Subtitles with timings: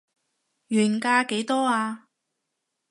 [0.69, 2.07] 原價幾多啊